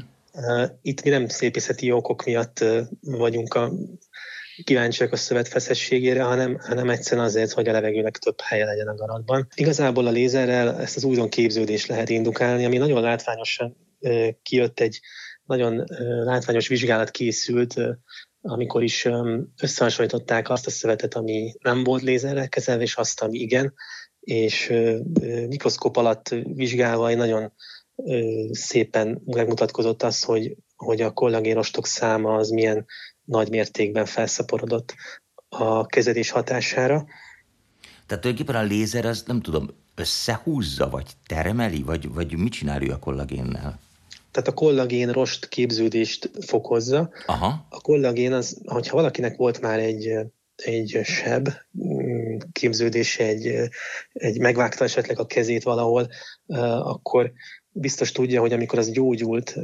Itt 0.82 1.02
mi 1.02 1.10
nem 1.10 1.28
szépészeti 1.28 1.92
okok 1.92 2.24
miatt 2.24 2.64
vagyunk 3.00 3.54
a 3.54 3.72
kíváncsiak 4.64 5.12
a 5.12 5.16
szövet 5.16 5.48
feszességére, 5.48 6.22
hanem, 6.22 6.58
hanem 6.60 6.90
egyszerűen 6.90 7.26
azért, 7.26 7.52
hogy 7.52 7.68
a 7.68 7.72
levegőnek 7.72 8.18
több 8.18 8.40
helye 8.40 8.64
legyen 8.64 8.88
a 8.88 8.94
garatban. 8.94 9.48
Igazából 9.54 10.06
a 10.06 10.10
lézerrel 10.10 10.80
ezt 10.80 10.96
az 10.96 11.04
újdon 11.04 11.28
képződést 11.28 11.86
lehet 11.86 12.08
indukálni, 12.08 12.64
ami 12.64 12.76
nagyon 12.76 13.02
látványosan 13.02 13.76
kijött 14.42 14.80
egy 14.80 15.00
nagyon 15.44 15.84
látványos 16.24 16.68
vizsgálat 16.68 17.10
készült, 17.10 17.74
amikor 18.40 18.82
is 18.82 19.08
összehasonlították 19.60 20.50
azt 20.50 20.66
a 20.66 20.70
szövetet, 20.70 21.14
ami 21.14 21.54
nem 21.60 21.84
volt 21.84 22.02
lézerrel 22.02 22.48
kezelve, 22.48 22.82
és 22.82 22.94
azt, 22.94 23.20
ami 23.20 23.38
igen, 23.38 23.74
és 24.20 24.72
mikroszkóp 25.48 25.96
alatt 25.96 26.28
vizsgálva 26.44 27.08
egy 27.08 27.16
nagyon 27.16 27.52
szépen 28.50 29.22
megmutatkozott 29.24 30.02
az, 30.02 30.22
hogy, 30.22 30.56
hogy 30.76 31.00
a 31.00 31.12
kollagénostok 31.12 31.86
száma 31.86 32.34
az 32.34 32.48
milyen 32.48 32.86
nagy 33.32 33.50
mértékben 33.50 34.04
felszaporodott 34.04 34.94
a 35.48 35.86
kezelés 35.86 36.30
hatására. 36.30 37.06
Tehát 38.06 38.22
tulajdonképpen 38.22 38.62
a 38.64 38.66
lézer 38.66 39.04
az 39.04 39.22
nem 39.26 39.40
tudom, 39.40 39.68
összehúzza, 39.94 40.88
vagy 40.88 41.06
termeli, 41.26 41.82
vagy, 41.82 42.12
vagy 42.12 42.36
mit 42.36 42.52
csinál 42.52 42.82
ő 42.82 42.90
a 42.90 42.98
kollagénnel? 42.98 43.78
Tehát 44.30 44.48
a 44.48 44.54
kollagén 44.54 45.12
rost 45.12 45.48
képződést 45.48 46.30
fokozza. 46.46 47.10
Aha. 47.26 47.66
A 47.68 47.80
kollagén 47.80 48.32
az, 48.32 48.60
hogyha 48.64 48.96
valakinek 48.96 49.36
volt 49.36 49.60
már 49.60 49.78
egy, 49.78 50.08
egy 50.64 51.00
seb 51.04 51.48
mm, 51.84 52.36
képződése, 52.52 53.24
egy, 53.24 53.54
egy 54.12 54.38
megvágta 54.38 54.84
esetleg 54.84 55.18
a 55.18 55.26
kezét 55.26 55.62
valahol, 55.62 56.08
akkor 56.82 57.32
biztos 57.72 58.12
tudja, 58.12 58.40
hogy 58.40 58.52
amikor 58.52 58.78
az 58.78 58.90
gyógyult, 58.90 59.56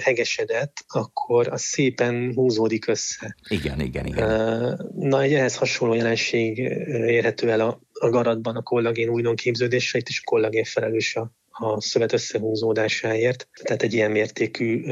hegesedett, 0.00 0.84
akkor 0.86 1.48
az 1.48 1.62
szépen 1.62 2.32
húzódik 2.34 2.88
össze. 2.88 3.36
Igen, 3.48 3.80
igen, 3.80 4.06
igen. 4.06 4.92
Na, 4.96 5.22
egy 5.22 5.34
ehhez 5.34 5.56
hasonló 5.56 5.94
jelenség 5.94 6.58
érhető 6.88 7.50
el 7.50 7.60
a, 7.60 7.80
a 7.92 8.08
garatban 8.08 8.56
a 8.56 8.62
kollagén 8.62 9.08
újdon 9.08 9.36
képződése, 9.36 9.98
itt 9.98 10.08
is 10.08 10.20
a 10.24 10.30
kollagén 10.30 10.64
felelős 10.64 11.16
a, 11.16 11.32
a 11.50 11.80
szövet 11.80 12.12
összehúzódásáért. 12.12 13.48
Tehát 13.62 13.82
egy 13.82 13.92
ilyen 13.92 14.10
mértékű 14.10 14.84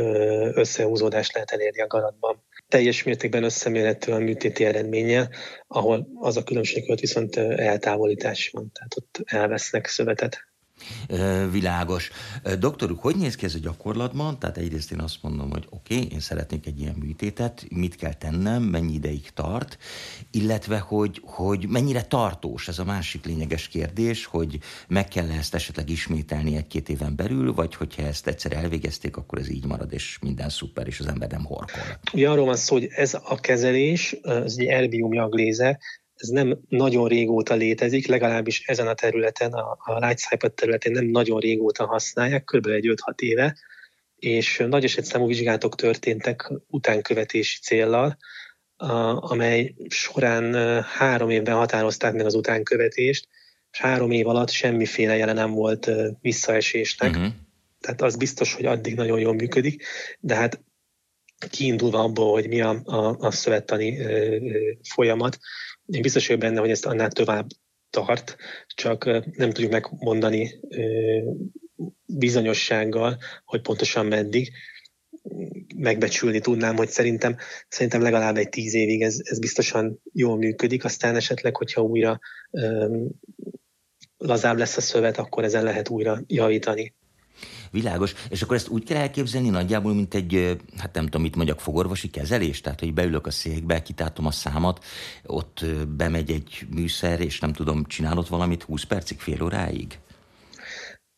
összehúzódást 0.55 1.35
lehet 1.35 1.51
elérni 1.51 1.81
a 1.81 1.87
garatban. 1.87 2.43
Teljes 2.73 3.03
mértékben 3.03 3.43
összemérhető 3.45 4.13
a 4.13 4.19
műtéti 4.19 4.65
eredménye, 4.65 5.29
ahol 5.67 6.09
az 6.15 6.37
a 6.37 6.43
különbség, 6.43 6.85
hogy 6.87 7.01
viszont 7.01 7.37
eltávolítás 7.37 8.51
van, 8.53 8.73
tehát 8.73 8.97
ott 8.97 9.21
elvesznek 9.25 9.87
szövetet 9.87 10.52
világos. 11.51 12.11
Doktoruk, 12.59 13.01
hogy 13.01 13.17
néz 13.17 13.35
ki 13.35 13.45
ez 13.45 13.55
a 13.55 13.59
gyakorlatban? 13.59 14.39
Tehát 14.39 14.57
egyrészt 14.57 14.93
én 14.93 15.01
azt 15.01 15.23
mondom, 15.23 15.51
hogy 15.51 15.67
oké, 15.71 15.95
okay, 15.95 16.09
én 16.13 16.21
szeretnék 16.21 16.67
egy 16.67 16.81
ilyen 16.81 16.97
műtétet, 16.99 17.67
mit 17.69 17.97
kell 17.97 18.15
tennem, 18.15 18.63
mennyi 18.63 18.93
ideig 18.93 19.31
tart, 19.35 19.79
illetve 20.31 20.79
hogy, 20.79 21.21
hogy 21.25 21.69
mennyire 21.69 22.03
tartós, 22.03 22.69
ez 22.69 22.79
a 22.79 22.85
másik 22.85 23.25
lényeges 23.25 23.69
kérdés, 23.69 24.25
hogy 24.25 24.59
meg 24.89 25.09
kell 25.09 25.31
ezt 25.31 25.55
esetleg 25.55 25.91
ismételni 25.91 26.57
egy-két 26.57 26.89
éven 26.89 27.17
belül, 27.17 27.55
vagy 27.55 27.75
hogyha 27.75 28.03
ezt 28.03 28.27
egyszer 28.27 28.53
elvégezték, 28.53 29.17
akkor 29.17 29.39
ez 29.39 29.51
így 29.51 29.65
marad, 29.65 29.93
és 29.93 30.19
minden 30.21 30.49
szuper, 30.49 30.87
és 30.87 31.01
az 31.01 31.07
ember 31.07 31.31
nem 31.31 31.45
horkol. 31.45 31.83
Ugye 32.13 32.31
arról 32.31 32.45
van 32.45 32.57
szó, 32.57 32.75
hogy 32.75 32.89
ez 32.91 33.15
a 33.15 33.41
kezelés, 33.41 34.17
az 34.23 34.59
egy 34.59 34.67
erbium 34.67 35.13
jaglézer, 35.13 35.79
ez 36.23 36.29
nem 36.29 36.59
nagyon 36.69 37.09
régóta 37.09 37.55
létezik, 37.55 38.07
legalábbis 38.07 38.63
ezen 38.67 38.87
a 38.87 38.95
területen, 38.95 39.53
a, 39.53 39.79
a 39.85 39.99
Lightcypher 39.99 40.51
területén 40.51 40.93
nem 40.93 41.05
nagyon 41.05 41.41
régóta 41.41 41.87
használják, 41.87 42.45
kb. 42.45 42.67
egy 42.67 42.95
5-6 43.07 43.21
éve, 43.21 43.57
és 44.17 44.65
nagy 44.69 44.85
esetszámú 44.85 45.27
vizsgálatok 45.27 45.75
történtek 45.75 46.53
utánkövetési 46.69 47.59
céllal, 47.61 48.17
amely 49.17 49.75
során 49.89 50.55
három 50.83 51.31
évben 51.31 51.55
határozták 51.55 52.13
meg 52.13 52.27
az 52.27 52.35
utánkövetést, 52.35 53.29
és 53.71 53.81
három 53.81 54.11
év 54.11 54.29
alatt 54.29 54.51
semmiféle 54.51 55.17
jele 55.17 55.33
nem 55.33 55.51
volt 55.51 55.91
visszaesésnek. 56.21 57.11
Uh-huh. 57.11 57.33
Tehát 57.81 58.03
az 58.03 58.17
biztos, 58.17 58.55
hogy 58.55 58.65
addig 58.65 58.95
nagyon 58.95 59.19
jól 59.19 59.35
működik, 59.35 59.85
de 60.21 60.35
hát 60.35 60.61
kiindulva 61.51 61.99
abból, 61.99 62.33
hogy 62.33 62.49
mi 62.49 62.61
a, 62.61 62.81
a, 62.85 63.17
a 63.19 63.31
szövettani 63.31 63.99
folyamat, 64.83 65.39
én 65.93 66.03
biztos 66.03 66.27
vagyok 66.27 66.43
benne, 66.43 66.61
hogy 66.61 66.71
ezt 66.71 66.87
annál 66.87 67.11
tovább 67.11 67.47
tart, 67.91 68.37
csak 68.67 69.05
nem 69.37 69.51
tudjuk 69.51 69.73
megmondani 69.73 70.61
bizonyossággal, 72.07 73.19
hogy 73.45 73.61
pontosan 73.61 74.07
meddig 74.07 74.53
megbecsülni 75.77 76.41
tudnám, 76.41 76.77
hogy 76.77 76.89
szerintem, 76.89 77.37
szerintem 77.69 78.03
legalább 78.03 78.37
egy 78.37 78.49
tíz 78.49 78.75
évig 78.75 79.03
ez, 79.03 79.19
ez 79.23 79.39
biztosan 79.39 80.01
jól 80.13 80.37
működik, 80.37 80.85
aztán 80.85 81.17
esetleg, 81.17 81.57
hogyha 81.57 81.83
újra 81.83 82.19
lazább 84.17 84.57
lesz 84.57 84.77
a 84.77 84.81
szövet, 84.81 85.19
akkor 85.19 85.45
ezen 85.45 85.65
lehet 85.65 85.89
újra 85.89 86.23
javítani. 86.27 86.95
Világos. 87.71 88.15
És 88.29 88.43
akkor 88.43 88.57
ezt 88.57 88.69
úgy 88.69 88.85
kell 88.85 88.97
elképzelni 88.97 89.49
nagyjából, 89.49 89.95
mint 89.95 90.15
egy, 90.15 90.59
hát 90.77 90.95
nem 90.95 91.05
tudom, 91.05 91.23
mit 91.23 91.37
mondjak, 91.37 91.61
fogorvosi 91.61 92.11
kezelés? 92.11 92.61
Tehát, 92.61 92.81
hogy 92.81 92.95
beülök 92.95 93.27
a 93.27 93.31
székbe, 93.31 93.83
kitátom 93.83 94.27
a 94.27 94.31
számat, 94.31 94.85
ott 95.27 95.65
bemegy 95.97 96.31
egy 96.31 96.67
műszer, 96.75 97.21
és 97.21 97.41
nem 97.41 97.53
tudom, 97.53 97.85
csinálod 97.85 98.29
valamit 98.29 98.63
20 98.63 98.83
percig, 98.85 99.19
fél 99.19 99.43
óráig? 99.43 99.99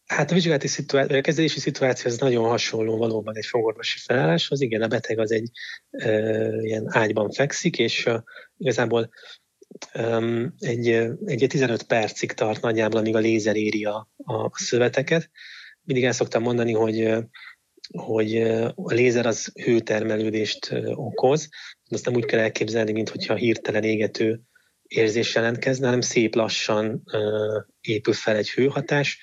Hát 0.07 0.31
a 0.31 0.35
vizsgálati 0.35 0.67
szituáció, 0.67 1.17
a 1.17 1.21
kezelési 1.21 1.61
szituáció 1.61 2.11
az 2.11 2.19
nagyon 2.19 2.49
hasonló 2.49 2.97
valóban 2.97 3.37
egy 3.37 3.47
fogorvosi 3.47 3.99
felálláshoz. 3.99 4.61
Igen, 4.61 4.83
a 4.83 4.87
beteg 4.87 5.19
az 5.19 5.33
egy 5.33 5.51
e, 5.91 6.09
ilyen 6.63 6.87
ágyban 6.89 7.31
fekszik, 7.31 7.79
és 7.79 8.07
e, 8.07 8.25
igazából 8.59 9.11
egy, 10.59 10.89
egy 11.25 11.47
15 11.49 11.83
percig 11.83 12.33
tart 12.33 12.61
nagyjából, 12.61 13.01
amíg 13.01 13.15
a 13.15 13.19
lézer 13.19 13.57
éri 13.57 13.85
a, 13.85 14.09
a 14.17 14.51
szöveteket, 14.59 15.31
mindig 15.85 16.05
el 16.05 16.13
szoktam 16.13 16.43
mondani, 16.43 16.73
hogy, 16.73 17.15
hogy 17.99 18.37
a 18.75 18.93
lézer 18.93 19.27
az 19.27 19.53
hőtermelődést 19.65 20.75
okoz, 20.95 21.49
azt 21.91 22.05
nem 22.05 22.15
úgy 22.15 22.25
kell 22.25 22.41
elképzelni, 22.41 22.93
mint 22.93 23.09
hogyha 23.09 23.35
hirtelen 23.35 23.83
égető 23.83 24.41
érzés 24.83 25.35
jelentkezne, 25.35 25.85
hanem 25.85 26.01
szép 26.01 26.35
lassan 26.35 27.05
épül 27.81 28.15
fel 28.15 28.37
egy 28.37 28.51
hőhatás, 28.51 29.21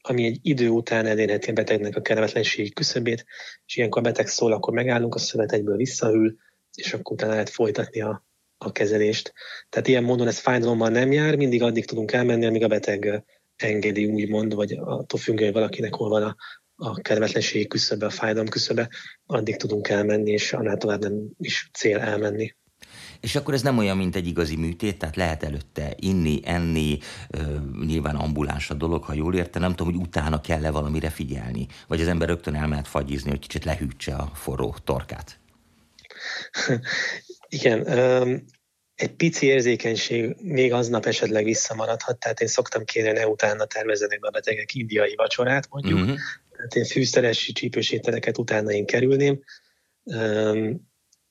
ami 0.00 0.24
egy 0.24 0.38
idő 0.42 0.68
után 0.68 1.06
elérheti 1.06 1.50
a 1.50 1.52
betegnek 1.52 1.96
a 1.96 2.00
kellemetlenségi 2.00 2.70
küszöbét, 2.70 3.24
és 3.66 3.76
ilyenkor 3.76 4.00
a 4.00 4.04
beteg 4.04 4.26
szól, 4.26 4.52
akkor 4.52 4.72
megállunk, 4.72 5.14
a 5.14 5.18
szövet 5.18 5.52
egyből 5.52 5.76
visszahűl, 5.76 6.36
és 6.74 6.92
akkor 6.92 7.12
utána 7.12 7.32
lehet 7.32 7.50
folytatni 7.50 8.00
a, 8.00 8.26
a 8.58 8.72
kezelést. 8.72 9.32
Tehát 9.68 9.88
ilyen 9.88 10.04
módon 10.04 10.26
ez 10.26 10.38
fájdalommal 10.38 10.88
nem 10.88 11.12
jár, 11.12 11.36
mindig 11.36 11.62
addig 11.62 11.84
tudunk 11.84 12.12
elmenni, 12.12 12.46
amíg 12.46 12.64
a 12.64 12.68
beteg 12.68 13.24
engedi, 13.56 14.06
úgymond, 14.06 14.54
vagy 14.54 14.72
attól 14.72 15.20
függően, 15.20 15.52
hogy 15.52 15.60
valakinek 15.60 15.94
hol 15.94 16.08
van 16.08 16.22
a, 16.22 16.36
a 16.76 16.94
kedvetlenségi 16.94 17.66
küszöbe, 17.66 18.06
a 18.06 18.10
fájdalom 18.10 18.48
küszöbe, 18.48 18.88
addig 19.26 19.56
tudunk 19.56 19.88
elmenni, 19.88 20.30
és 20.30 20.52
annál 20.52 20.76
tovább 20.76 21.00
nem 21.00 21.14
is 21.38 21.70
cél 21.72 21.98
elmenni. 21.98 22.54
És 23.20 23.36
akkor 23.36 23.54
ez 23.54 23.62
nem 23.62 23.78
olyan, 23.78 23.96
mint 23.96 24.16
egy 24.16 24.26
igazi 24.26 24.56
műtét, 24.56 24.98
tehát 24.98 25.16
lehet 25.16 25.42
előtte 25.42 25.94
inni, 25.96 26.40
enni, 26.44 26.98
ö, 27.30 27.38
nyilván 27.86 28.16
ambuláns 28.16 28.70
a 28.70 28.74
dolog, 28.74 29.02
ha 29.02 29.14
jól 29.14 29.34
értem, 29.34 29.62
nem 29.62 29.74
tudom, 29.74 29.92
hogy 29.92 30.02
utána 30.02 30.40
kell-e 30.40 30.70
valamire 30.70 31.10
figyelni, 31.10 31.66
vagy 31.88 32.00
az 32.00 32.08
ember 32.08 32.28
rögtön 32.28 32.54
elmehet 32.54 32.88
fagyizni, 32.88 33.30
hogy 33.30 33.38
kicsit 33.38 33.64
lehűtse 33.64 34.14
a 34.14 34.30
forró 34.34 34.74
torkát. 34.84 35.38
Igen, 37.48 37.84
egy 38.96 39.14
pici 39.14 39.46
érzékenység 39.46 40.36
még 40.42 40.72
aznap 40.72 41.06
esetleg 41.06 41.44
visszamaradhat, 41.44 42.18
tehát 42.18 42.40
én 42.40 42.48
szoktam 42.48 42.84
kérni, 42.84 43.10
ne 43.10 43.26
utána 43.26 43.64
tervezzenek 43.64 44.20
be 44.20 44.28
a 44.28 44.30
betegek 44.30 44.74
indiai 44.74 45.14
vacsorát 45.14 45.68
mondjuk, 45.70 45.98
uh-huh. 45.98 46.16
tehát 46.56 46.74
én 46.74 46.84
fűszeres 46.84 47.50
csípős 47.54 47.90
ételeket 47.90 48.38
utána 48.38 48.70
én 48.70 48.86
kerülném, 48.86 49.42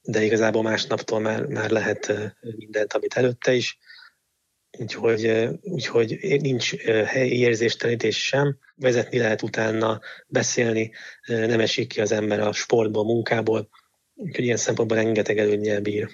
de 0.01 0.23
igazából 0.23 0.62
másnaptól 0.62 1.19
már, 1.19 1.45
már 1.45 1.69
lehet 1.69 2.13
mindent, 2.41 2.93
amit 2.93 3.13
előtte 3.13 3.54
is, 3.54 3.78
úgyhogy, 4.78 5.49
úgyhogy 5.62 6.17
nincs 6.41 6.75
helyi 7.06 7.39
érzéstelenítés 7.39 8.25
sem, 8.25 8.58
vezetni 8.75 9.17
lehet 9.17 9.41
utána, 9.41 10.01
beszélni, 10.28 10.91
nem 11.25 11.60
esik 11.60 11.88
ki 11.88 12.01
az 12.01 12.12
ember 12.12 12.39
a 12.39 12.54
sportból, 12.54 13.04
munkából, 13.04 13.69
úgyhogy 14.13 14.43
ilyen 14.43 14.58
szempontból 14.58 14.97
rengeteg 14.97 15.38
előnyel 15.38 15.82
bír. 15.82 16.10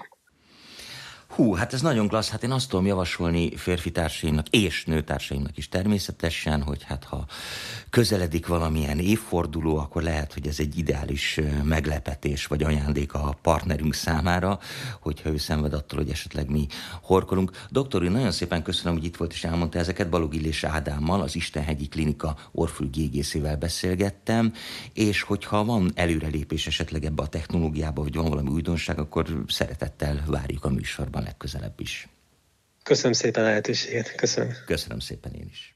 Hú, 1.35 1.53
hát 1.53 1.73
ez 1.73 1.81
nagyon 1.81 2.07
klassz. 2.07 2.29
Hát 2.29 2.43
én 2.43 2.51
azt 2.51 2.69
tudom 2.69 2.85
javasolni 2.85 3.55
férfi 3.55 3.91
társaimnak 3.91 4.47
és 4.49 4.85
nőtársaimnak 4.85 5.57
is 5.57 5.69
természetesen, 5.69 6.61
hogy 6.61 6.83
hát 6.83 7.03
ha 7.03 7.25
közeledik 7.89 8.47
valamilyen 8.47 8.99
évforduló, 8.99 9.77
akkor 9.77 10.01
lehet, 10.01 10.33
hogy 10.33 10.47
ez 10.47 10.59
egy 10.59 10.77
ideális 10.77 11.39
meglepetés 11.63 12.45
vagy 12.45 12.63
ajándék 12.63 13.13
a 13.13 13.37
partnerünk 13.41 13.93
számára, 13.93 14.59
hogyha 14.99 15.29
ő 15.29 15.37
szenved 15.37 15.73
attól, 15.73 15.99
hogy 15.99 16.09
esetleg 16.09 16.49
mi 16.49 16.67
horkolunk. 17.01 17.51
Doktor, 17.69 18.03
én 18.03 18.11
nagyon 18.11 18.31
szépen 18.31 18.63
köszönöm, 18.63 18.93
hogy 18.93 19.05
itt 19.05 19.17
volt 19.17 19.33
és 19.33 19.43
elmondta 19.43 19.79
ezeket. 19.79 20.09
Balog 20.09 20.33
Illés 20.33 20.63
Ádámmal, 20.63 21.21
az 21.21 21.35
Istenhegyi 21.35 21.87
Klinika 21.87 22.35
orfülgégészével 22.51 23.55
beszélgettem, 23.57 24.53
és 24.93 25.21
hogyha 25.21 25.65
van 25.65 25.91
előrelépés 25.95 26.67
esetleg 26.67 27.05
ebbe 27.05 27.23
a 27.23 27.27
technológiába, 27.27 28.01
vagy 28.01 28.15
van 28.15 28.29
valami 28.29 28.49
újdonság, 28.49 28.99
akkor 28.99 29.43
szeretettel 29.47 30.23
várjuk 30.25 30.65
a 30.65 30.69
műsorban 30.69 31.19
legközelebb 31.23 31.79
is. 31.79 32.07
Köszönöm 32.83 33.13
szépen 33.13 33.43
a 33.43 33.47
lehetőséget. 33.47 34.15
Köszönöm. 34.15 34.53
Köszönöm 34.65 34.99
szépen 34.99 35.33
én 35.33 35.47
is. 35.49 35.75